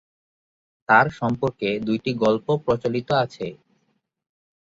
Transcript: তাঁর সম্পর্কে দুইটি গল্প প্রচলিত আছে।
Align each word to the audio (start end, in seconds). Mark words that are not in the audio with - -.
তাঁর 0.89 1.07
সম্পর্কে 1.19 1.69
দুইটি 1.87 2.11
গল্প 2.23 2.47
প্রচলিত 2.65 3.09
আছে। 3.23 3.47